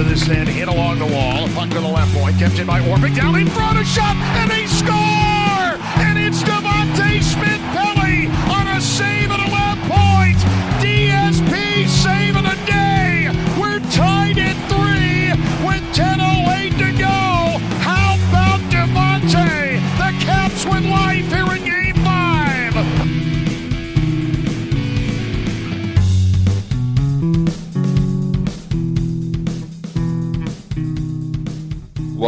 [0.00, 2.80] Either this end hit along the wall, puck to the left point, kept in by
[2.80, 5.76] Orpik, down in front, a shot, and they score!
[6.00, 10.38] And it's Devante Smith Pelly on a save at the left point.
[10.80, 12.19] DSP saving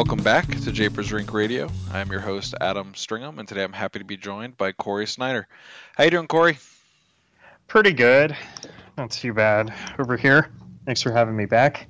[0.02, 1.70] Welcome back to Japers Rink Radio.
[1.92, 5.44] I'm your host Adam Stringham, and today I'm happy to be joined by Corey Sznajder.
[5.96, 6.58] How you doing, Corey?
[7.68, 8.36] Pretty good.
[8.98, 10.50] Not too bad over here.
[10.84, 11.86] Thanks for having me back.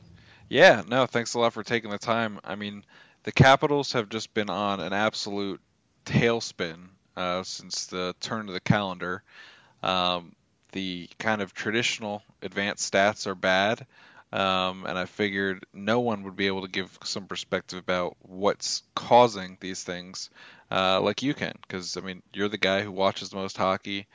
[0.50, 2.38] Yeah, no, thanks a lot for taking the time.
[2.44, 2.84] I mean,
[3.22, 5.62] the Capitals have just been on an absolute
[6.04, 9.22] tailspin uh, since the turn of the calendar.
[9.82, 10.36] Um,
[10.72, 13.86] the kind of traditional advanced stats are bad,
[14.32, 18.82] um, and I figured no one would be able to give some perspective about what's
[18.94, 20.30] causing these things
[20.70, 24.06] uh, like you can, because I mean, you're the guy who watches the most hockey,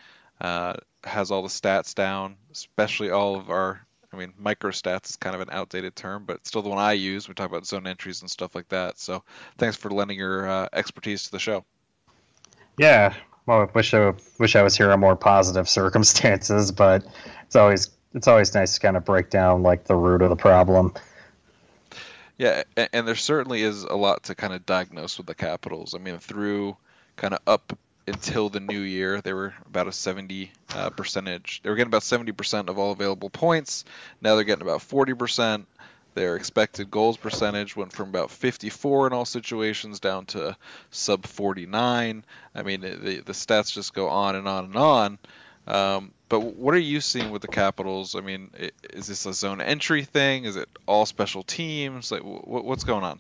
[0.41, 0.73] uh,
[1.03, 3.81] has all the stats down, especially all of our.
[4.13, 6.93] I mean, microstats is kind of an outdated term, but it's still the one I
[6.93, 7.27] use.
[7.27, 8.97] We talk about zone entries and stuff like that.
[8.97, 9.21] So,
[9.57, 11.65] thanks for lending your uh, expertise to the show.
[12.79, 13.13] Yeah,
[13.45, 17.05] well, I wish I wish I was here on more positive circumstances, but
[17.45, 20.35] it's always it's always nice to kind of break down like the root of the
[20.35, 20.93] problem.
[22.37, 25.95] Yeah, and there certainly is a lot to kind of diagnose with the Capitals.
[25.95, 26.77] I mean, through
[27.15, 27.77] kind of up
[28.07, 31.61] until the new year, they were about a 70 uh, percentage.
[31.63, 33.85] They were getting about 70 percent of all available points.
[34.21, 35.67] Now they're getting about 40 percent.
[36.13, 40.57] Their expected goals percentage went from about 54 in all situations down to
[40.89, 42.25] sub 49.
[42.55, 45.19] I mean, the the stats just go on and on and on.
[45.67, 48.15] Um, but what are you seeing with the Capitals?
[48.15, 48.51] I mean,
[48.93, 50.45] is this a zone entry thing?
[50.45, 52.11] Is it all special teams?
[52.11, 53.19] Like, what's going on?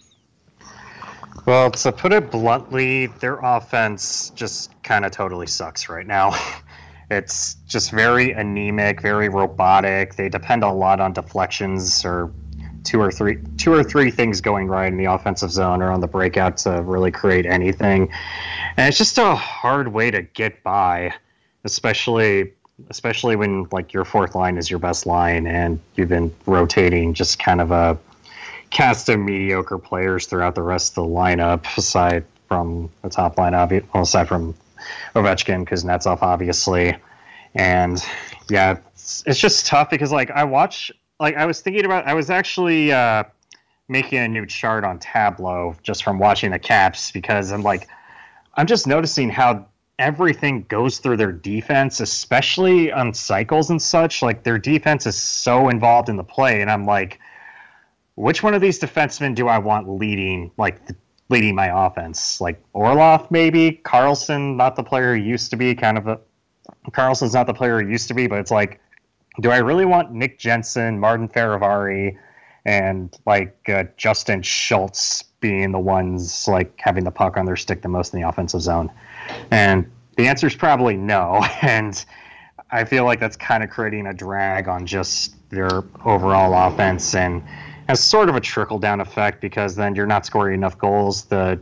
[1.45, 6.33] Well, to put it bluntly, their offense just kind of totally sucks right now.
[7.09, 10.15] It's just very anemic, very robotic.
[10.15, 12.33] They depend a lot on deflections or
[12.83, 16.01] two or three two or three things going right in the offensive zone or on
[16.01, 18.11] the breakout to really create anything.
[18.75, 21.13] And it's just a hard way to get by,
[21.67, 22.53] especially
[22.89, 27.39] especially when like your fourth line is your best line and you've been rotating just
[27.39, 27.97] kind of a
[28.69, 33.53] cast of mediocre players throughout the rest of the lineup, aside from the top line,
[33.53, 34.53] obvi- aside from
[35.15, 36.95] Ovechkin, Kuznetsov, obviously.
[37.55, 38.03] And
[38.49, 42.13] yeah, it's, it's just tough because like I watch, like I was thinking about, I
[42.13, 43.23] was actually uh,
[43.87, 47.87] making a new chart on Tableau just from watching the Caps because I'm like,
[48.53, 49.65] I'm just noticing how
[49.99, 54.21] everything goes through their defense, especially on cycles and such.
[54.21, 57.19] Like their defense is so involved in the play, and I'm like,
[58.15, 60.99] which one of these defensemen do I want leading, like th-
[61.29, 62.39] leading my offense?
[62.41, 65.75] Like Orlov, maybe Carlson, not the player he used to be.
[65.75, 66.19] Kind of a
[66.91, 68.79] Carlson's not the player he used to be, but it's like,
[69.41, 72.17] do I really want Nick Jensen, Martin Fehervary,
[72.65, 77.81] and like uh, Justin Schultz being the ones like having the puck on their stick
[77.81, 78.91] the most in the offensive zone?
[79.51, 81.45] And the answer is probably no.
[81.61, 82.03] And
[82.69, 87.41] I feel like that's kind of creating a drag on just their overall offense and
[87.87, 91.25] has sort of a trickle down effect because then you're not scoring enough goals.
[91.25, 91.59] The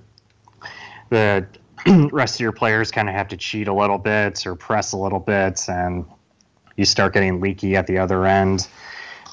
[1.10, 1.46] the
[2.12, 4.98] rest of your players kind of have to cheat a little bit or press a
[4.98, 6.06] little bit, and
[6.78, 8.68] you start getting leaky at the other end,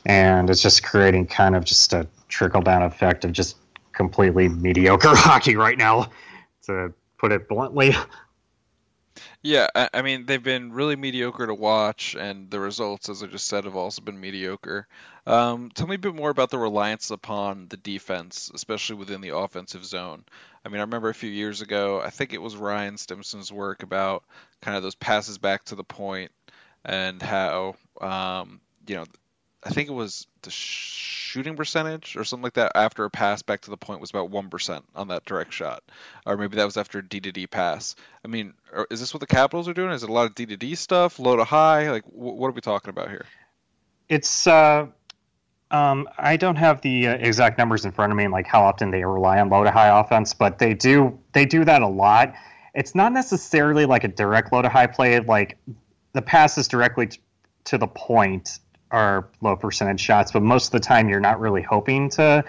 [0.05, 3.56] and it's just creating kind of just a trickle down effect of just
[3.93, 6.11] completely mediocre hockey right now,
[6.67, 7.94] to put it bluntly.
[9.43, 13.27] Yeah, I, I mean they've been really mediocre to watch, and the results, as I
[13.27, 14.87] just said, have also been mediocre.
[15.27, 19.37] Um, tell me a bit more about the reliance upon the defense, especially within the
[19.37, 20.25] offensive zone.
[20.65, 23.83] I mean, I remember a few years ago, I think it was Ryan Stimson's work
[23.83, 24.25] about
[24.61, 26.31] kind of those passes back to the point
[26.85, 29.05] and how, um, you know,
[29.64, 33.62] I think it was the shooting percentage or something like that after a pass back
[33.62, 35.82] to the point was about 1% on that direct shot.
[36.26, 37.94] Or maybe that was after a D to D pass.
[38.25, 38.55] I mean,
[38.91, 39.93] is this what the Capitals are doing?
[39.93, 41.91] Is it a lot of D to D stuff, low to high?
[41.91, 43.25] Like, what are we talking about here?
[44.09, 44.87] It's, uh,
[45.73, 48.62] um, I don't have the uh, exact numbers in front of me, and like how
[48.62, 51.88] often they rely on low to high offense, but they do they do that a
[51.88, 52.35] lot.
[52.75, 55.19] It's not necessarily like a direct low to high play.
[55.20, 55.56] Like
[56.12, 57.08] the pass is directly
[57.65, 58.58] to the point
[58.93, 62.44] are low percentage shots, but most of the time you're not really hoping to.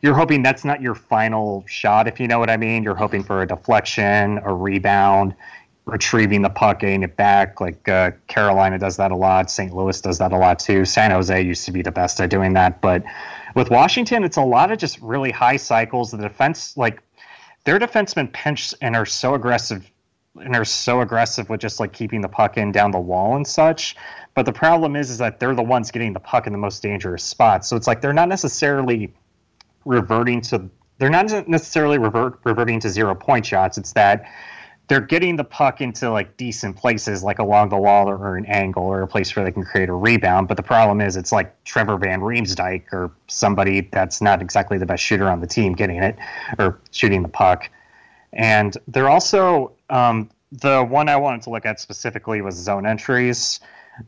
[0.00, 2.84] You're hoping that's not your final shot, if you know what I mean.
[2.84, 5.34] You're hoping for a deflection, a rebound
[5.88, 7.60] retrieving the puck, getting it back.
[7.60, 9.50] Like uh, Carolina does that a lot.
[9.50, 9.74] St.
[9.74, 10.84] Louis does that a lot too.
[10.84, 12.80] San Jose used to be the best at doing that.
[12.80, 13.02] But
[13.54, 16.10] with Washington, it's a lot of just really high cycles.
[16.10, 17.02] The defense, like
[17.64, 19.90] their defensemen pinch and are so aggressive
[20.40, 23.46] and are so aggressive with just like keeping the puck in down the wall and
[23.46, 23.96] such.
[24.34, 26.82] But the problem is, is that they're the ones getting the puck in the most
[26.82, 27.68] dangerous spots.
[27.68, 29.12] So it's like they're not necessarily
[29.84, 33.78] reverting to they're not necessarily revert, reverting to zero point shots.
[33.78, 34.26] It's that
[34.88, 38.84] they're getting the puck into like decent places, like along the wall or, an angle
[38.84, 40.48] or a place where they can create a rebound.
[40.48, 44.86] But the problem is, it's like Trevor Van Riemsdyk or somebody that's not exactly the
[44.86, 46.16] best shooter on the team getting it
[46.58, 47.70] or shooting the puck.
[48.32, 53.60] And they're also um, the one I wanted to look at specifically was zone entries,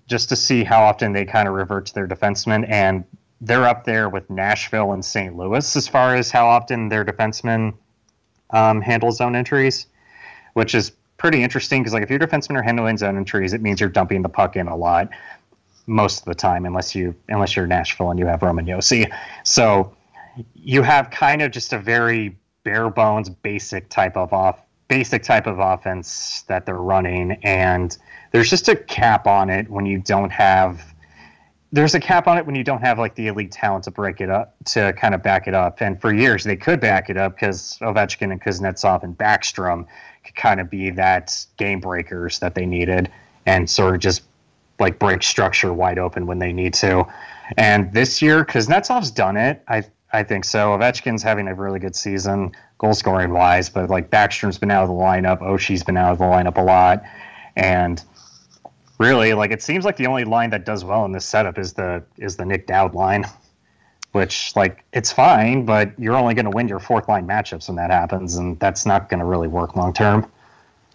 [0.06, 2.68] just to see how often they kind of revert to their defensemen.
[2.68, 3.04] And
[3.40, 5.36] they're up there with Nashville and St.
[5.36, 7.74] Louis as far as how often their defensemen
[8.50, 9.86] um, handle zone entries
[10.54, 13.80] which is pretty interesting because like if your defensemen are handling zone entries, it means
[13.80, 15.08] you're dumping the puck in a lot
[15.86, 19.12] most of the time, unless you unless you're Nashville and you have Roman Josi.
[19.44, 19.94] So
[20.54, 25.46] you have kind of just a very bare bones, basic type of off basic type
[25.46, 27.96] of offense that they're running, and
[28.32, 30.82] there's just a cap on it when you don't have
[31.72, 34.20] there's a cap on it when you don't have like the elite talent to break
[34.20, 35.80] it up to kind of back it up.
[35.80, 39.86] And for years they could back it up because Ovechkin and Kuznetsov and Backstrom
[40.24, 43.08] could kind of be that game breakers that they needed
[43.46, 44.22] and sort of just
[44.80, 47.06] like break structure wide open when they need to.
[47.56, 49.62] And this year, Kuznetsov's done it.
[49.68, 50.76] I I think so.
[50.76, 54.88] Ovechkin's having a really good season, goal scoring wise, but like Backstrom's been out of
[54.88, 57.02] the lineup, Oshie's been out of the lineup a lot,
[57.56, 58.02] and
[58.98, 61.74] really, like it seems like the only line that does well in this setup is
[61.74, 63.24] the is the Nic Dowd line
[64.12, 67.76] which like it's fine, but you're only going to win your fourth line matchups when
[67.76, 70.30] that happens, and that's not going to really work long term.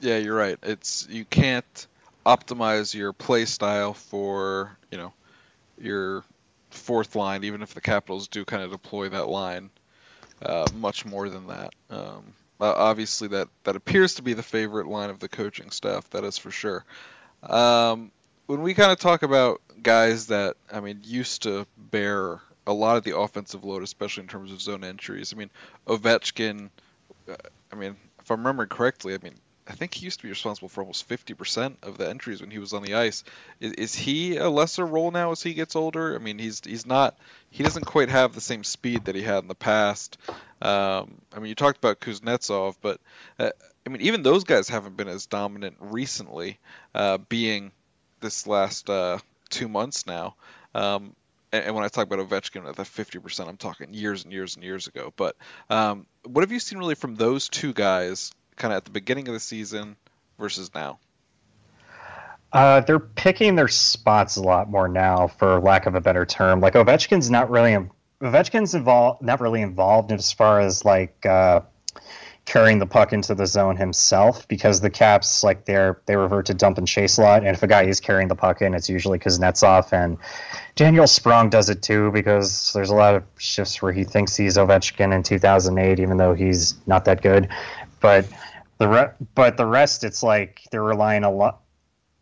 [0.01, 0.57] Yeah, you're right.
[0.63, 1.87] It's you can't
[2.25, 5.13] optimize your play style for you know
[5.79, 6.23] your
[6.75, 9.69] fourth line, even if the Capitals do kind of deploy that line
[10.41, 11.73] uh, much more than that.
[11.89, 16.09] Um, obviously, that that appears to be the favorite line of the coaching staff.
[16.11, 16.83] That is for sure.
[17.43, 18.11] Um,
[18.47, 22.97] when we kind of talk about guys that I mean used to bear a lot
[22.97, 25.33] of the offensive load, especially in terms of zone entries.
[25.33, 25.51] I mean,
[25.87, 26.69] Ovechkin.
[27.29, 27.35] Uh,
[27.71, 29.35] I mean, if I'm remembering correctly, I mean,
[29.67, 32.59] I think he used to be responsible for almost 50% of the entries when he
[32.59, 33.23] was on the ice.
[33.59, 36.15] Is, is, he a lesser role now as he gets older?
[36.15, 37.17] I mean, he's he's not
[37.49, 40.17] he doesn't quite have the same speed that he had in the past.
[40.61, 42.99] Um, I mean, you talked about Kuznetsov, but
[43.39, 43.49] uh,
[43.85, 46.59] I mean, even those guys haven't been as dominant recently,
[46.93, 47.71] uh, being
[48.19, 49.17] this last uh,
[49.49, 50.35] two months now.
[50.73, 51.15] Um,
[51.51, 54.63] and when I talk about Ovechkin at the 50%, I'm talking years and years and
[54.63, 55.13] years ago.
[55.15, 55.35] But
[55.69, 59.27] um, what have you seen really from those two guys, kind of at the beginning
[59.27, 59.95] of the season
[60.39, 60.99] versus now?
[62.53, 66.61] Uh, they're picking their spots a lot more now, for lack of a better term.
[66.61, 67.75] Like Ovechkin's not really
[68.21, 71.61] Ovechkin's involved, not really involved as far as like uh,
[72.45, 76.53] carrying the puck into the zone himself because the Caps like they're they revert to
[76.53, 78.87] dump and chase a lot, and if a guy is carrying the puck in, it's
[78.87, 80.17] usually Kuznetsov and
[80.75, 84.55] Daniel Sprong does it too because there's a lot of shifts where he thinks he's
[84.55, 87.49] Ovechkin in 2008, even though he's not that good.
[87.99, 88.25] But
[88.77, 91.61] the re- but the rest, it's like they're relying a lot.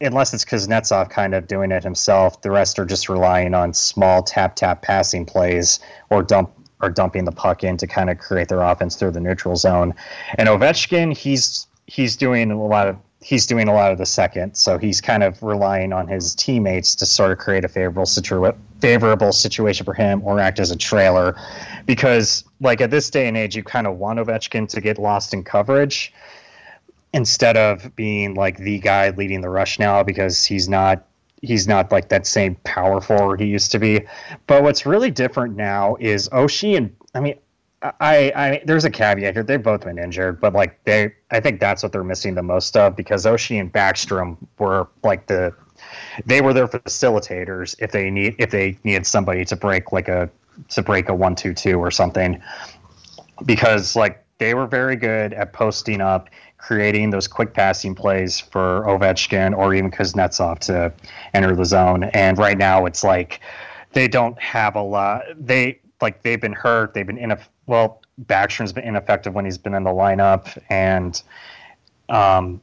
[0.02, 4.22] Unless it's Kuznetsov kind of doing it himself, the rest are just relying on small
[4.22, 5.80] tap tap passing plays
[6.10, 9.22] or dump or dumping the puck in to kind of create their offense through the
[9.22, 9.94] neutral zone.
[10.38, 14.56] And Ovechkin, he's he's doing a lot of he's doing a lot of the second,
[14.56, 18.58] so he's kind of relying on his teammates to sort of create a favorable situa-
[18.82, 21.34] favorable situation for him or act as a trailer,
[21.86, 25.34] because like at this day and age, you kind of want Ovechkin to get lost
[25.34, 26.14] in coverage.
[27.14, 31.06] Instead of being like the guy leading the rush now because he's not
[31.42, 34.02] he's not like that same power forward he used to be.
[34.48, 37.36] But what's really different now is Oshie and I mean
[38.00, 39.44] I, I there's a caveat here.
[39.44, 42.78] They've both been injured, but like they, I think that's what they're missing the most
[42.78, 45.54] of because Oshie and Backstrom were like the,
[46.26, 50.30] they were their facilitators if they need if they needed somebody to break like a
[50.70, 52.42] to break a one two two or something,
[53.46, 56.30] because like they were very good at posting up,
[56.64, 60.94] creating those quick passing plays for Ovechkin or even Kuznetsov to
[61.34, 62.06] enter the zone.
[62.06, 63.42] And right now it's like
[63.92, 65.24] they don't have a lot.
[65.38, 66.94] They like they've been hurt.
[66.94, 68.02] They've been in a well.
[68.26, 71.22] Backstrom's been ineffective when he's been in the lineup, and
[72.10, 72.62] um,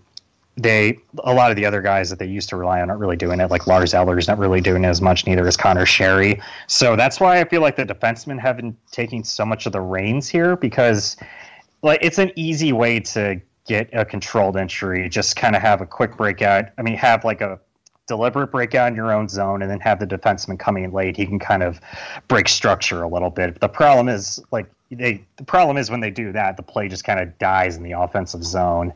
[0.57, 3.17] they a lot of the other guys that they used to rely on aren't really
[3.17, 3.51] doing it.
[3.51, 5.27] Like Lars Eller's not really doing it as much.
[5.27, 6.43] Neither is Conor Sheary.
[6.69, 9.81] So that's why I feel like the defensemen have been taking so much of the
[9.81, 11.17] reins here because
[11.83, 15.09] like it's an easy way to get a controlled entry.
[15.09, 16.67] Just kind of have a quick breakout.
[16.79, 17.61] I mean, have like a
[18.07, 21.17] deliberate breakout in your own zone and then have the defenseman coming in late.
[21.17, 21.81] He can kind of
[22.27, 23.61] break structure a little bit.
[23.61, 27.05] The problem is like they the problem is when they do that, the play just
[27.05, 28.93] kind of dies in the offensive zone.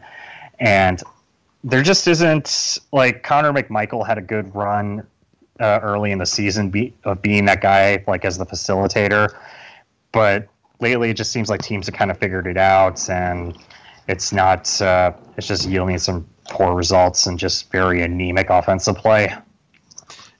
[0.58, 1.00] And
[1.62, 5.06] there just isn't like Connor McMichael had a good run
[5.60, 9.32] uh, early in the season be, of being that guy like as the facilitator,
[10.12, 10.48] but
[10.80, 13.56] lately it just seems like teams have kind of figured it out and
[14.08, 19.34] it's not uh, it's just yielding some poor results and just very anemic offensive play.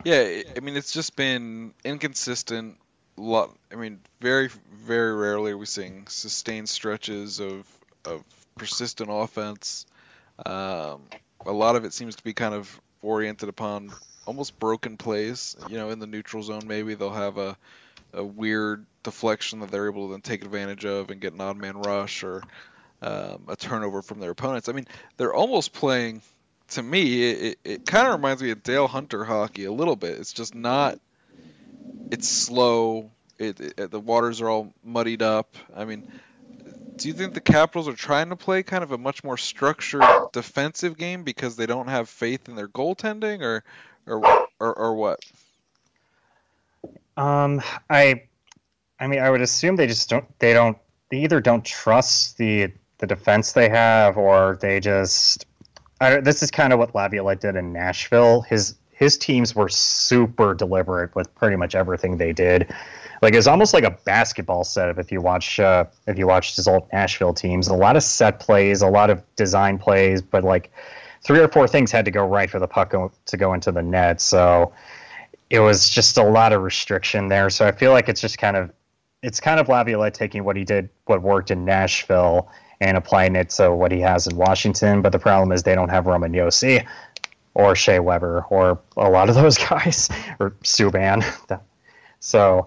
[0.05, 2.77] Yeah, I mean it's just been inconsistent.
[3.17, 7.67] Lot, I mean, very very rarely are we seeing sustained stretches of
[8.05, 8.23] of
[8.57, 9.87] persistent offense.
[10.45, 11.03] Um,
[11.47, 13.93] a lot of it seems to be kind of oriented upon
[14.27, 15.57] almost broken plays.
[15.69, 17.57] You know, in the neutral zone, maybe they'll have a
[18.13, 21.57] a weird deflection that they're able to then take advantage of and get an odd
[21.57, 22.43] man rush or
[23.05, 24.69] um, a turnover from their opponents.
[24.69, 24.87] I mean,
[25.19, 26.23] they're almost playing.
[26.69, 30.13] To me, it, it kind of reminds me of Dale Hunter hockey a little bit.
[30.19, 30.99] It's just not.
[32.11, 33.11] It's slow.
[33.39, 35.55] It, it, the waters are all muddied up.
[35.77, 36.11] I mean,
[36.97, 40.05] do you think the Capitals are trying to play kind of a much more structured
[40.33, 43.63] defensive game because they don't have faith in their goaltending, or,
[44.07, 45.21] or, or, or what?
[47.19, 48.23] Um, I,
[48.99, 50.27] I mean, I would assume they just don't.
[50.39, 50.79] They don't.
[51.11, 52.73] They either don't trust the
[53.07, 55.47] the defense they have, or they just.
[56.01, 58.43] This is kind of what Laviolette did in Nashville.
[58.43, 62.73] His his teams were super deliberate with pretty much everything they did.
[63.23, 66.69] Like it's almost like a basketball setup if you watch uh, if you watch his
[66.69, 67.69] old Nashville teams.
[67.69, 70.73] A lot of set plays, a lot of design plays, but like
[71.23, 72.95] three or four things had to go right for the puck
[73.27, 74.21] to go into the net.
[74.21, 74.73] So
[75.51, 77.49] it was just a lot of restriction there.
[77.51, 78.71] So I feel like it's just kind of
[79.23, 82.51] it's kind of Laviolette taking what he did, what worked in Nashville,
[82.81, 85.03] and applying it to what he has in Washington.
[85.03, 86.87] But the problem is they don't have Roman Josi
[87.55, 91.25] or Shea Weber or a lot of those guys or Subban.
[92.21, 92.67] so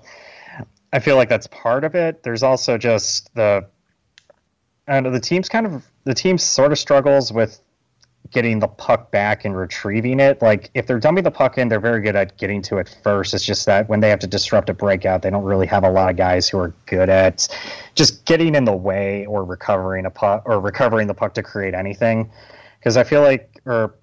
[0.94, 2.24] I feel like that's part of it.
[2.24, 3.68] There's also just the
[4.88, 7.60] and the team's kind of the team sort of struggles with
[8.32, 10.42] getting the puck back and retrieving it.
[10.42, 13.34] Like if they're dumping the puck in, they're very good at getting to it first.
[13.34, 15.90] It's just that when they have to disrupt a breakout, they don't really have a
[15.90, 17.48] lot of guys who are good at
[17.96, 21.74] just getting in the way or recovering a puck or recovering the puck to create
[21.74, 22.30] anything.
[22.80, 23.96] Because I feel like, or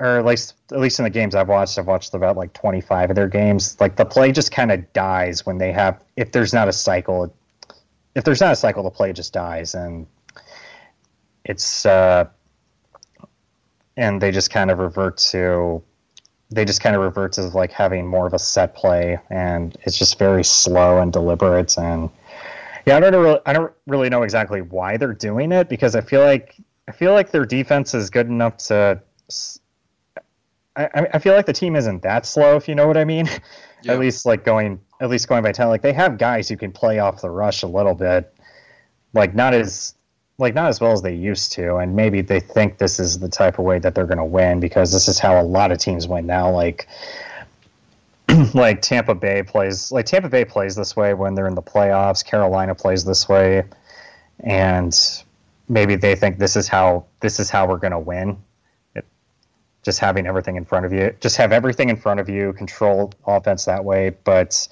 [0.00, 3.10] or at least at least in the games I've watched, I've watched about like 25
[3.10, 3.80] of their games.
[3.80, 7.34] Like the play just kind of dies when they have if there's not a cycle.
[8.14, 10.06] If there's not a cycle, the play just dies, and
[11.44, 11.86] it's.
[11.86, 12.26] Uh,
[13.96, 15.82] and they just kind of revert to
[16.50, 19.96] they just kind of revert to like having more of a set play and it's
[19.96, 22.10] just very slow and deliberate and
[22.86, 26.00] yeah i don't really i don't really know exactly why they're doing it because i
[26.00, 26.56] feel like
[26.88, 29.00] i feel like their defense is good enough to
[30.76, 33.26] i, I feel like the team isn't that slow if you know what i mean
[33.82, 33.92] yeah.
[33.92, 36.72] at least like going at least going by 10 like they have guys who can
[36.72, 38.34] play off the rush a little bit
[39.14, 39.94] like not as
[40.38, 43.28] like not as well as they used to, and maybe they think this is the
[43.28, 45.78] type of way that they're going to win because this is how a lot of
[45.78, 46.50] teams win now.
[46.50, 46.88] Like
[48.54, 52.24] like Tampa Bay plays like Tampa Bay plays this way when they're in the playoffs.
[52.24, 53.64] Carolina plays this way,
[54.40, 54.98] and
[55.68, 58.38] maybe they think this is how this is how we're going to win.
[58.94, 59.04] It,
[59.82, 63.12] just having everything in front of you, just have everything in front of you, control
[63.26, 64.66] offense that way, but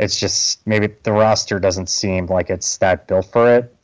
[0.00, 3.74] it's just maybe the roster doesn't seem like it's that built for it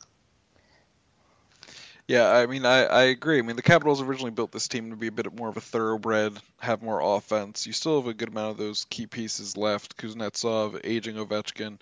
[2.07, 3.39] yeah, I mean, I, I agree.
[3.39, 5.61] I mean, the Capitals originally built this team to be a bit more of a
[5.61, 7.65] thoroughbred, have more offense.
[7.65, 9.97] You still have a good amount of those key pieces left.
[9.97, 11.79] Kuznetsov, aging Ovechkin.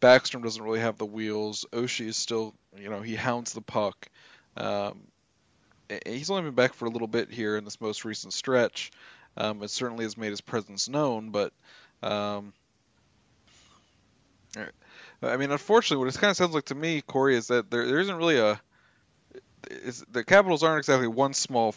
[0.00, 1.66] Backstrom doesn't really have the wheels.
[1.72, 4.08] Oshie is still, you know, he hounds the puck.
[4.56, 5.00] Um,
[6.06, 8.92] he's only been back for a little bit here in this most recent stretch.
[9.36, 11.52] Um, it certainly has made his presence known, but
[12.02, 12.52] um,
[15.22, 17.86] I mean, unfortunately, what it kind of sounds like to me, Corey, is that there,
[17.86, 18.60] there isn't really a
[19.70, 21.74] is the Capitals aren't exactly one small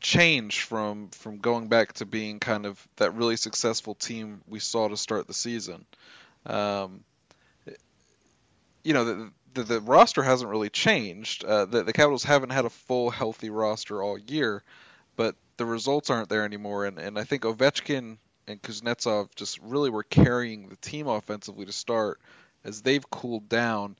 [0.00, 4.88] change from from going back to being kind of that really successful team we saw
[4.88, 5.86] to start the season.
[6.46, 7.04] Um,
[8.82, 11.42] you know, the, the, the, roster hasn't really changed.
[11.42, 14.62] Uh, the, the Capitals haven't had a full healthy roster all year,
[15.16, 16.84] but the results aren't there anymore.
[16.84, 21.72] And, and I think Ovechkin and Kuznetsov just really were carrying the team offensively to
[21.72, 22.20] start.
[22.62, 23.96] As they've cooled down,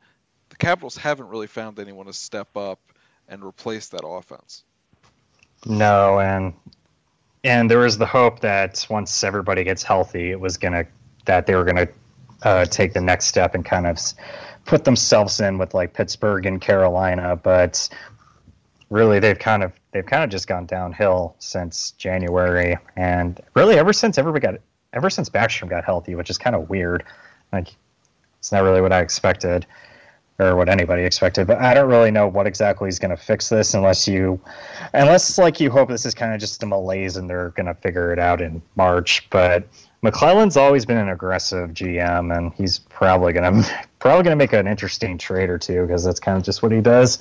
[0.50, 2.78] the Capitals haven't really found anyone to step up
[3.28, 4.64] and replace that offense.
[5.66, 6.54] No, and
[7.42, 10.86] and there was the hope that once everybody gets healthy, it was gonna
[11.26, 11.88] that they were gonna
[12.42, 13.98] uh, take the next step and kind of
[14.64, 17.88] put themselves in with like Pittsburgh and Carolina, but
[18.90, 23.92] really they've kind of they've kind of just gone downhill since January, and really ever
[23.92, 24.60] since everybody got
[24.92, 27.04] ever since Backstrom got healthy, which is kind of weird.
[27.52, 27.68] Like
[28.38, 29.66] it's not really what I expected
[30.38, 31.46] or what anybody expected.
[31.46, 34.40] But I don't really know what exactly is going to fix this unless you,
[34.92, 37.74] unless like you hope this is kind of just a malaise and they're going to
[37.74, 39.28] figure it out in March.
[39.30, 39.68] But
[40.02, 44.52] MacLellan's always been an aggressive GM, and he's probably going to probably going to make
[44.52, 47.18] an interesting trade or two because that's kind of just what he does.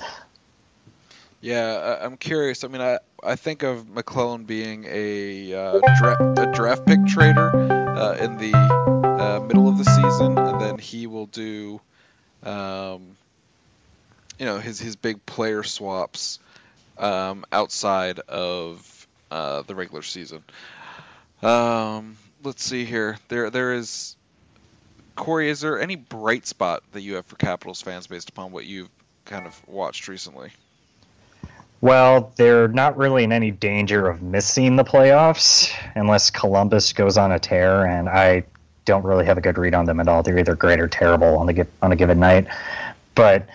[1.40, 2.64] Yeah, I'm curious.
[2.64, 7.54] I mean, I I think of MacLellan being a uh, dra- a draft pick trader
[7.54, 11.80] uh, in the uh, middle of the season, and then he will do
[12.44, 13.16] um,
[14.38, 16.38] you know his his big player swaps
[16.98, 20.42] um, outside of uh, the regular season.
[21.42, 23.18] Um, let's see here.
[23.28, 24.16] There there is
[25.16, 25.50] Corey.
[25.50, 28.90] Is there any bright spot that you have for Capitals fans based upon what you've
[29.24, 30.50] kind of watched recently?
[31.80, 37.30] Well, they're not really in any danger of missing the playoffs unless Columbus goes on
[37.32, 38.44] a tear, and I
[38.84, 40.22] don't really have a good read on them at all.
[40.22, 42.46] They're either great or terrible on the on a given night.
[43.14, 43.46] But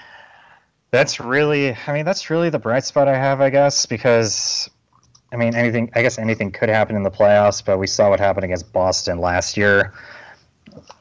[0.91, 4.69] that's really, I mean, that's really the bright spot I have, I guess, because
[5.31, 8.19] I mean, anything, I guess anything could happen in the playoffs, but we saw what
[8.19, 9.93] happened against Boston last year,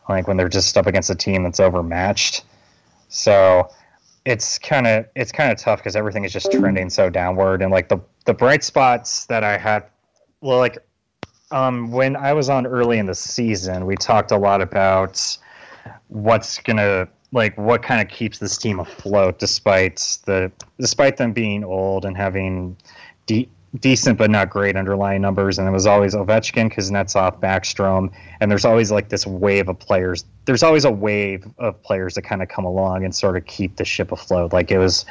[0.08, 2.44] like when they're just up against a team that's overmatched.
[3.08, 3.70] So
[4.26, 7.72] it's kind of it's kind of tough because everything is just trending so downward, and
[7.72, 9.84] like the the bright spots that I had,
[10.42, 10.76] well, like
[11.50, 15.38] um, when I was on early in the season, we talked a lot about
[16.08, 21.62] what's gonna like what kind of keeps this team afloat despite the despite them being
[21.62, 22.76] old and having
[23.26, 23.48] de-
[23.80, 25.58] decent but not great underlying numbers.
[25.58, 30.24] And it was always Ovechkin, Kuznetsov, Backstrom, and there's always like this wave of players.
[30.46, 33.76] There's always a wave of players that kind of come along and sort of keep
[33.76, 34.52] the ship afloat.
[34.52, 35.04] Like it was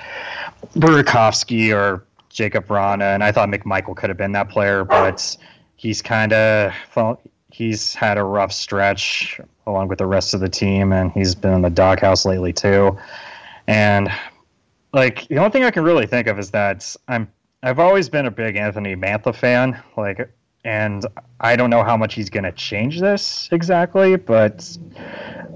[0.76, 5.38] Burakovsky or Jakub Vrana, and I thought McMichael could have been that player, but
[5.78, 10.50] he's kind of well, he's had a rough stretch along with the rest of the
[10.50, 12.98] team, and he's been in the doghouse lately too.
[13.68, 14.10] And
[14.94, 17.30] like the only thing I can really think of is that I'm
[17.64, 20.32] I've always been a big Anthony Mantha fan, like,
[20.64, 21.06] and
[21.40, 24.78] I don't know how much he's going to change this exactly, but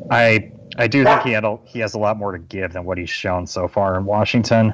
[0.10, 2.86] I I do think he had a, he has a lot more to give than
[2.86, 4.74] what he's shown so far in Washington.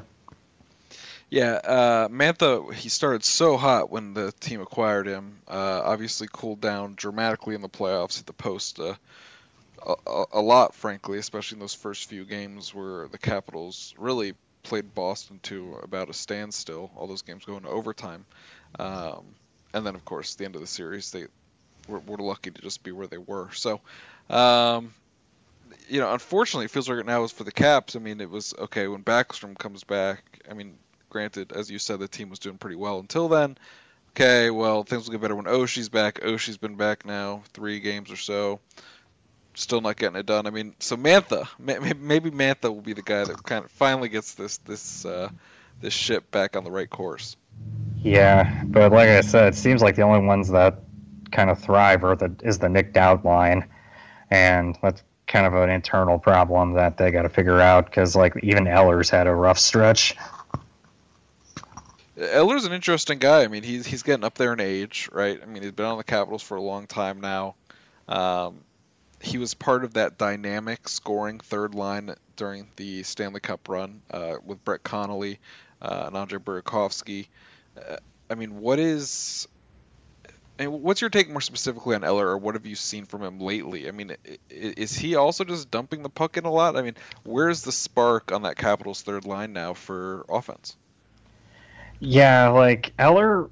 [1.30, 5.40] Yeah, uh, Mantha, he started so hot when the team acquired him.
[5.48, 8.20] Uh, obviously, cooled down dramatically in the playoffs.
[8.20, 8.94] at the post uh,
[9.86, 14.96] a, a, lot, frankly, especially in those first few games where the Capitals really played
[14.96, 16.92] Boston to about a standstill.
[16.96, 18.26] All those games going to overtime,
[18.80, 19.26] um,
[19.74, 21.26] and then of course at the end of the series, they
[21.90, 23.50] were, were lucky to just be where they were.
[23.54, 23.82] So.
[24.30, 24.94] Um,
[25.90, 27.96] you know, unfortunately, it feels like it now is for the Caps.
[27.96, 30.42] I mean, it was okay when Backstrom comes back.
[30.50, 30.78] I mean,
[31.10, 33.58] Granted, as you said, the team was doing pretty well until then.
[34.12, 36.22] Okay, well, things will get better when Oshie's back.
[36.24, 38.60] Oshie's been back now three games or so.
[39.54, 40.48] Still not getting it done.
[40.48, 44.34] I mean, so Mantha, maybe Mantha will be the guy that kind of finally gets
[44.34, 45.30] this this uh,
[45.82, 47.36] this ship back on the right course.
[48.02, 50.80] Yeah, but like I said, it seems like the only ones that
[51.32, 53.67] kind of thrive are the is the Nic Dowd line,
[54.30, 58.34] and that's kind of an internal problem that they got to figure out because like
[58.43, 60.15] even Eller's had a rough stretch.
[62.17, 63.43] Eller's an interesting guy.
[63.43, 65.39] I mean, he's he's getting up there in age, right?
[65.41, 67.56] I mean, he's been on the Capitals for a long time now.
[68.08, 68.62] Um,
[69.21, 74.36] he was part of that dynamic scoring third line during the Stanley Cup run uh,
[74.45, 75.39] with Brett Connolly
[75.82, 77.27] uh, and Andre Burakovsky.
[77.77, 77.97] Uh,
[78.30, 79.47] I mean, what is
[80.60, 83.39] mean, what's your take more specifically on Eller, or what have you seen from him
[83.39, 83.88] lately?
[83.88, 84.15] I mean,
[84.49, 86.75] is he also just dumping the puck in a lot?
[86.75, 90.75] I mean, where's the spark on that Capitals third line now for offense?
[92.00, 93.50] Yeah, like Eller.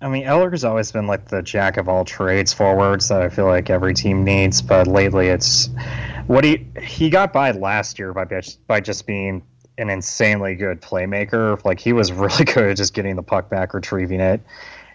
[0.00, 3.46] I mean, Eller's always been like the jack of all trades forwards that I feel
[3.46, 4.60] like every team needs.
[4.60, 5.70] But lately, it's
[6.26, 8.26] what he he got by last year by
[8.66, 9.42] by just being
[9.78, 11.62] an insanely good playmaker.
[11.64, 14.40] Like he was really good at just getting the puck back, retrieving it,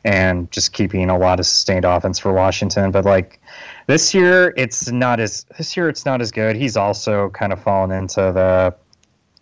[0.04, 2.92] and just keeping a lot of sustained offense for Washington.
[2.92, 3.42] But like
[3.88, 6.56] this year, it's not as this year it's not as good.
[6.56, 8.76] He's also kind of fallen into the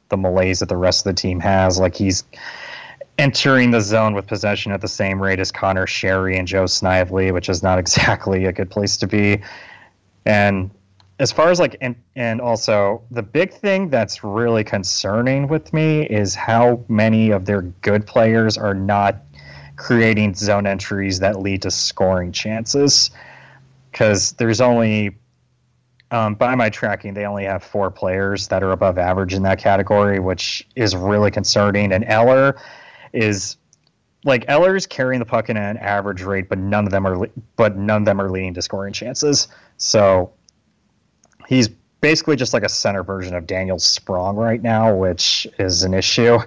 [0.10, 1.80] the malaise that the rest of the team has.
[1.80, 2.24] Like he's
[3.17, 7.32] entering the zone with possession at the same rate as Conor Sheary and Joe Snively,
[7.32, 9.41] which is not exactly a good place to be.
[10.25, 10.71] And
[11.19, 16.03] as far as like and and also the big thing that's really concerning with me
[16.03, 19.17] is how many of their good players are not
[19.77, 23.10] creating zone entries that lead to scoring chances
[23.91, 25.15] because there's only
[26.12, 29.60] um, by my tracking they only have four players that are above average in that
[29.60, 32.56] category which is really concerning and eller
[33.17, 33.58] is
[34.23, 37.77] like eller's carrying the puck in an average rate but none of them are but
[37.77, 40.32] none of them are leading to scoring chances so
[41.47, 41.69] he's
[42.01, 46.39] basically just like a center version of Daniel Sprong right now, which is an issue.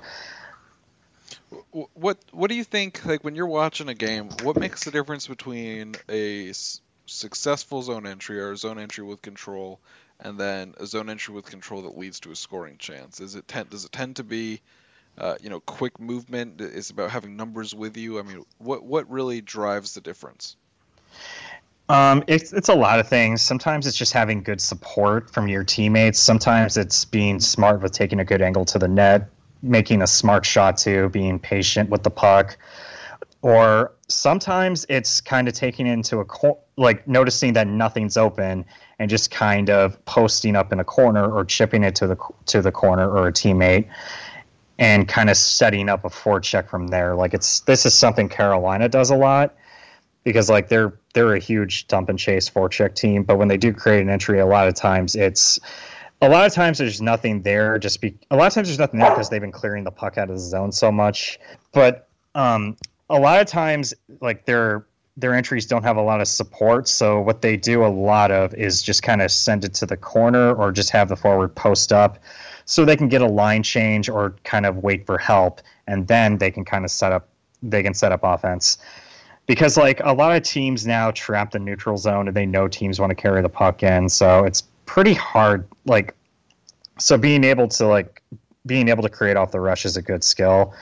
[1.73, 3.05] What what do you think?
[3.05, 6.53] Like when you're watching a game, what makes the difference between a
[7.07, 9.81] successful zone entry or a zone entry with control,
[10.19, 13.21] and then a zone entry with control that leads to a scoring chance?
[13.21, 14.61] Is it tend, does it tend to be,
[15.19, 16.61] uh, you know, quick movement?
[16.61, 18.19] Is about having numbers with you?
[18.19, 20.57] I mean, what what really drives the difference?
[21.89, 23.43] Um, it's it's a lot of things.
[23.43, 26.21] Sometimes it's just having good support from your teammates.
[26.21, 29.29] Sometimes it's being smart with taking a good angle to the net,
[29.63, 32.57] making a smart shot too, being patient with the puck.
[33.43, 38.65] Or sometimes it's kind of taking into a cor- like noticing that nothing's open
[39.01, 42.63] and just kind of posting up in a corner or chipping it to the to
[42.63, 43.89] the corner or a teammate
[44.81, 47.15] and kind of setting up a forecheck from there.
[47.15, 49.55] Like it's this is something Carolina does a lot
[50.25, 53.73] because like they're they're a huge dump and chase forecheck team, but when they do
[53.73, 55.61] create an entry, a lot of times it's
[56.23, 57.79] a lot of times there's nothing there.
[57.79, 60.17] Just be a lot of times there's nothing there because they've been clearing the puck
[60.17, 61.39] out of the zone so much.
[61.73, 62.77] But um,
[63.11, 66.89] a lot of times, like their their entries don't have a lot of support.
[66.89, 69.99] So what they do a lot of is just kind of send it to the
[69.99, 72.19] corner or just have the forward post up,
[72.71, 76.39] so they can get a line change or kind of wait for help, and then
[76.39, 77.29] they can kind of set up
[77.65, 78.79] they can set up offense.
[79.47, 83.01] Because like a lot of teams now trap the neutral zone and they know teams
[83.01, 86.15] want to carry the puck in so it's pretty hard like
[86.99, 88.23] so being able to like
[88.67, 90.73] being able to create off the rush is a good skill.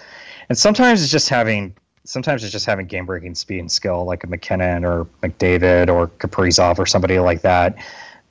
[0.51, 1.75] And sometimes it's just having
[2.05, 6.09] sometimes it's just having game breaking speed and skill like a MacKinnon or McDavid or
[6.19, 7.77] Kaprizov or somebody like that.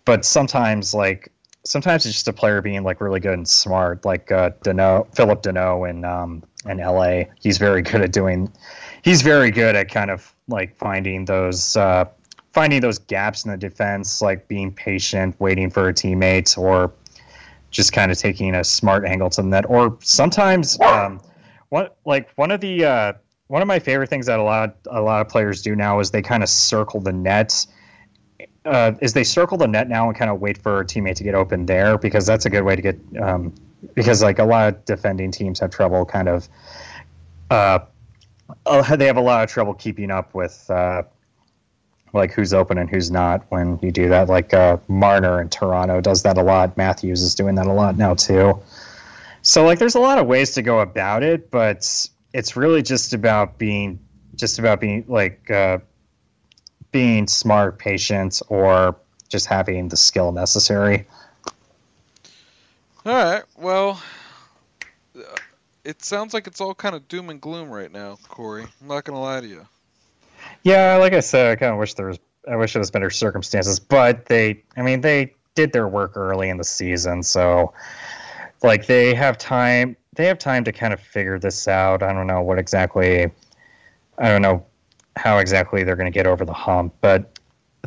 [0.06, 1.32] But sometimes like
[1.67, 5.41] sometimes it's just a player being like really good and smart like uh Danault, Phillip
[5.43, 8.51] Danault in um in LA he's very good at doing
[9.03, 12.06] he's very good at kind of like finding those uh,
[12.53, 16.91] finding those gaps in the defense, like being patient, waiting for a teammate, or
[17.71, 19.65] just kind of taking a smart angle to the net.
[19.69, 21.21] Or sometimes, um,
[21.69, 23.13] one like one of the uh,
[23.47, 26.12] one of my favorite things that a lot a lot of players do now is
[26.12, 27.65] they kind of circle the net.
[28.67, 31.23] Uh, is they circle the net now and kind of wait for a teammate to
[31.23, 33.53] get open there because that's a good way to get um,
[33.95, 36.49] because like a lot of defending teams have trouble kind of
[37.49, 37.80] uh,
[38.65, 41.03] uh, they have a lot of trouble keeping up with uh,
[42.13, 44.27] like who's open and who's not when you do that.
[44.27, 46.77] Like uh, Marner in Toronto does that a lot.
[46.77, 48.62] Matthews is doing that a lot now too.
[49.41, 53.13] So like, there's a lot of ways to go about it, but it's really just
[53.13, 53.99] about being
[54.36, 55.80] just about being like uh,
[56.98, 58.96] being smart, patient, or
[59.30, 61.06] just having the skill necessary.
[63.06, 63.44] All right.
[63.56, 64.02] Well,
[65.86, 68.64] it sounds like it's all kind of doom and gloom right now, Corey.
[68.82, 69.68] I'm not gonna lie to you.
[70.64, 72.18] Yeah, like I said, I kind of wish there was.
[72.50, 74.64] I wish there was better circumstances, but they.
[74.76, 77.74] I mean, they did their work early in the season, so
[78.64, 79.96] like they have time.
[80.16, 82.02] They have time to kind of figure this out.
[82.02, 83.30] I don't know what exactly.
[84.18, 84.66] I don't know
[85.17, 87.39] how exactly they're going to get over the hump, but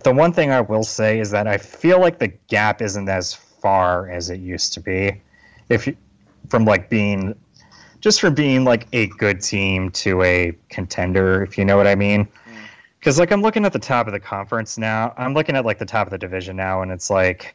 [0.02, 3.34] the one thing I will say is that I feel like the gap isn't as
[3.34, 5.20] far as it used to be.
[5.68, 5.96] If you,
[6.48, 7.34] from like being
[8.00, 11.94] just from being like a good team to a contender, if you know what I
[11.94, 12.26] mean.
[12.98, 13.20] Because mm.
[13.20, 15.86] like I'm looking at the top of the conference now, I'm looking at like the
[15.86, 17.54] top of the division now, and it's like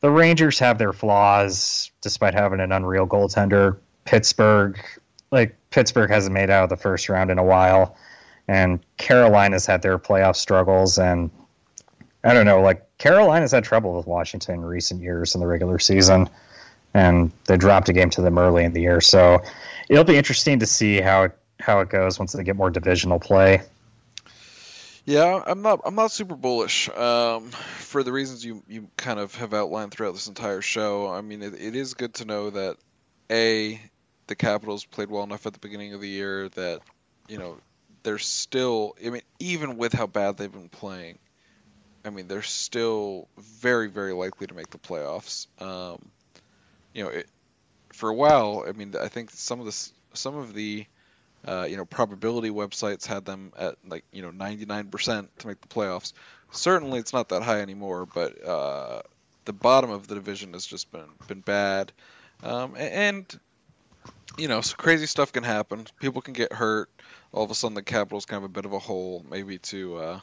[0.00, 3.78] the Rangers have their flaws despite having an unreal goaltender.
[4.04, 4.78] Pittsburgh,
[5.32, 7.96] like Pittsburgh hasn't made out of the first round in a while,
[8.48, 11.30] and Carolina's had their playoff struggles, and
[12.24, 15.78] I don't know, like Carolina's had trouble with Washington in recent years in the regular
[15.78, 16.28] season,
[16.94, 19.42] and they dropped a game to them early in the year, so
[19.88, 21.28] it'll be interesting to see how
[21.60, 23.62] how it goes once they get more divisional play.
[25.06, 25.80] Yeah, I'm not.
[25.84, 30.14] I'm not super bullish um, for the reasons you you kind of have outlined throughout
[30.14, 31.08] this entire show.
[31.08, 32.76] I mean, it, it is good to know that
[33.30, 33.80] a
[34.26, 36.80] the Capitals played well enough at the beginning of the year that
[37.28, 37.56] you know
[38.06, 38.94] they're still.
[39.04, 41.18] I mean, even with how bad they've been playing,
[42.04, 45.48] I mean, they're still very very likely to make the playoffs.
[45.60, 46.08] Um,
[46.94, 47.26] you know, it,
[47.92, 50.86] for a while, I mean, I think some of the some of the
[51.44, 55.68] uh, you know, probability websites had them at like you know 99% to make the
[55.68, 56.12] playoffs.
[56.52, 59.02] Certainly, it's not that high anymore, but uh,
[59.46, 61.90] the bottom of the division has just been been bad,
[62.44, 63.26] um, and
[64.38, 65.86] you know, so crazy stuff can happen.
[66.00, 66.90] People can get hurt.
[67.32, 69.96] All of a sudden, the Capitals kind of a bit of a hole, maybe to
[69.96, 70.20] uh,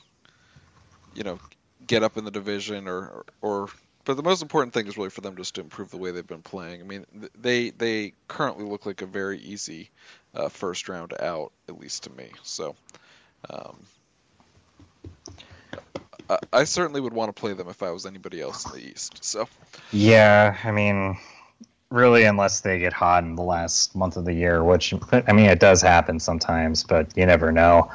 [1.13, 1.39] you know
[1.85, 3.69] get up in the division or or
[4.05, 6.27] but the most important thing is really for them just to improve the way they've
[6.27, 6.81] been playing.
[6.81, 7.05] I mean,
[7.39, 9.89] they they currently look like a very easy
[10.33, 12.31] uh, first round out, at least to me.
[12.43, 12.75] So,
[13.49, 13.77] um,
[16.29, 18.87] I, I, certainly would want to play them if I was anybody else in the
[18.87, 19.23] East.
[19.23, 19.47] So,
[19.91, 21.17] yeah, I mean,
[21.93, 25.45] really, unless they get hot in the last month of the year, which I mean,
[25.45, 27.89] it does happen sometimes, but you never know.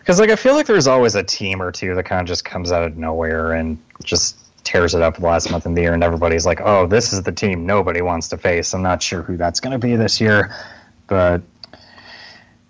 [0.00, 2.44] Because like I feel like there's always a team or two that kind of just
[2.44, 5.94] comes out of nowhere and just tears it up the last month of the year,
[5.94, 9.22] and everybody's like, "Oh, this is the team nobody wants to face." I'm not sure
[9.22, 10.54] who that's going to be this year,
[11.06, 11.40] but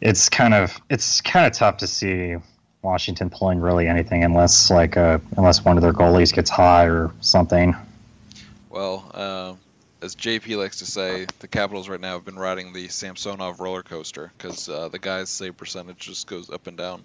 [0.01, 2.37] it's kind of it's kind of tough to see
[2.83, 7.11] Washington pulling really anything unless like uh, unless one of their goalies gets hot or
[7.21, 7.75] something.
[8.71, 9.55] Well, uh,
[10.03, 13.83] as JP likes to say, the Capitals right now have been riding the Samsonov roller
[13.83, 17.05] coaster because uh, the guy's save percentage just goes up and down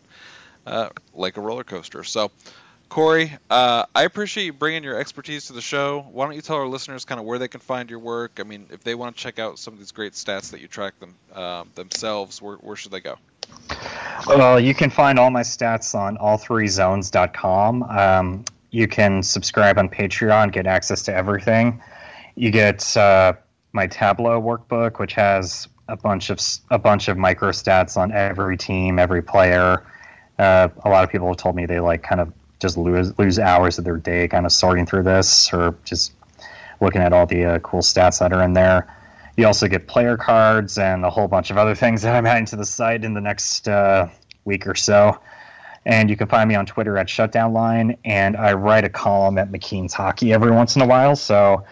[0.66, 2.04] uh, like a roller coaster.
[2.04, 2.32] So
[2.94, 6.06] Corey, uh, I appreciate you bringing your expertise to the show.
[6.12, 8.34] Why don't you tell our listeners kind of where they can find your work?
[8.40, 10.68] I mean, if they want to check out some of these great stats that you
[10.68, 13.18] track them uh, themselves, where, where should they go?
[14.28, 17.84] Well, you can find all my stats on all3zones.com.
[17.84, 21.82] Um, you can subscribe on Patreon, get access to everything.
[22.36, 23.34] You get uh,
[23.74, 26.40] my Tableau workbook, which has a bunch of
[26.72, 29.84] a bunch of micro stats on every team, every player.
[30.40, 33.40] Uh, a lot of people have told me they like kind of just lose lose
[33.40, 36.14] hours of their day kind of sorting through this or just
[36.82, 38.88] looking at all the uh, cool stats that are in there.
[39.38, 42.46] You also get player cards and a whole bunch of other things that I'm adding
[42.48, 44.10] to the site in the next uh,
[44.46, 45.20] week or so.
[45.86, 49.38] And you can find me on Twitter at Shutdown Line, and I write a column
[49.38, 51.18] at McKeen's Hockey every once in a while.
[51.18, 51.66] So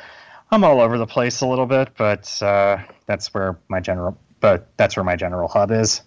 [0.51, 4.75] I'm all over the place a little bit, but uh, that's where my general but
[4.75, 6.01] that's where my general hub is.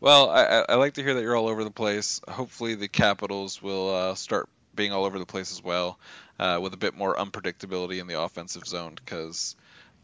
[0.00, 2.20] Well, I, I like to hear that you're all over the place.
[2.28, 5.98] Hopefully, the Capitals will uh, start being all over the place as well,
[6.38, 8.94] uh, with a bit more unpredictability in the offensive zone.
[8.94, 9.54] Because,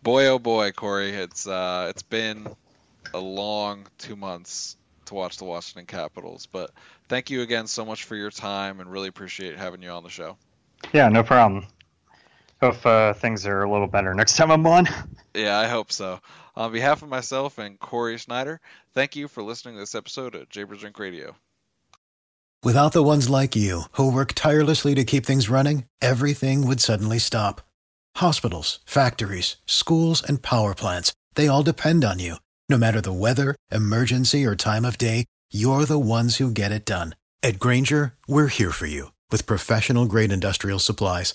[0.03, 2.47] boy, oh boy, Corey, it's uh, it's been
[3.15, 6.47] a long two months to watch the Washington Capitals.
[6.47, 6.71] But
[7.09, 10.11] thank you again so much for your time, and really appreciate having you on the
[10.11, 10.37] show.
[10.93, 11.67] Yeah, no problem.
[12.65, 14.89] Hope uh, things are a little better next time I'm on.
[15.37, 16.21] Yeah, I hope so.
[16.55, 18.59] On behalf of myself and Corey Sznajder,
[18.95, 21.35] thank you for listening to this episode of Japers Rink Radio.
[22.63, 27.19] Without the ones like you, who work tirelessly to keep things running, everything would suddenly
[27.19, 27.63] stop.
[28.19, 32.37] Hospitals, factories, schools, and power plants, they all depend on you.
[32.69, 36.85] No matter the weather, emergency, or time of day, you're the ones who get it
[36.85, 37.17] done.
[37.43, 41.35] At Grainger, we're here for you with professional grade industrial supplies.